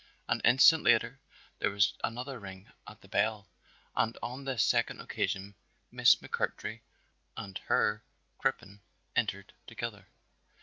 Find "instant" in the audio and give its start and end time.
0.43-0.83